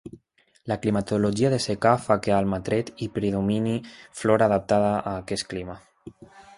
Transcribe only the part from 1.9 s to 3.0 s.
fa que a Almatret